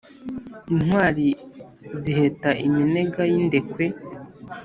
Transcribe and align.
intwari 0.73 1.27
ziheta 2.01 2.49
iminega 2.67 3.21
y' 3.31 3.37
indekwe 3.39 3.85